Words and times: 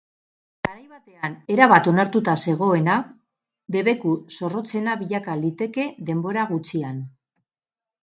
Garai 0.67 0.85
batean 0.93 1.35
erabat 1.55 1.89
onartuta 1.91 2.35
zegoena, 2.47 2.97
debeku 3.77 4.17
zorrotzena 4.41 4.99
bilaka 5.05 5.39
liteke 5.47 5.89
denbora 6.13 6.51
gutxian. 6.57 7.03